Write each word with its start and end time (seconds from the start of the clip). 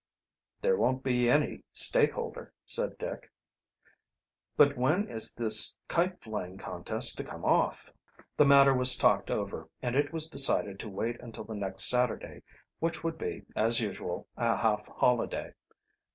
"There 0.61 0.77
won't 0.77 1.03
be 1.03 1.29
any 1.29 1.63
stakeholder," 1.73 2.51
said 2.65 2.97
Dick. 2.97 3.31
"But 4.57 4.75
when 4.75 5.07
is 5.07 5.31
this 5.35 5.77
kite 5.87 6.23
flying 6.23 6.57
contest 6.57 7.17
to 7.19 7.23
come 7.23 7.45
off?" 7.45 7.91
The 8.35 8.47
matter 8.47 8.73
was 8.73 8.97
talked 8.97 9.29
over, 9.29 9.69
and 9.79 9.95
it 9.95 10.11
was 10.11 10.25
decided 10.27 10.79
to 10.79 10.89
wait 10.89 11.21
until 11.21 11.43
the 11.43 11.53
next 11.53 11.87
Saturday, 11.87 12.41
which 12.79 13.03
would 13.03 13.19
be, 13.19 13.43
as 13.55 13.79
usual, 13.79 14.27
a 14.35 14.57
half 14.57 14.87
holiday. 14.87 15.53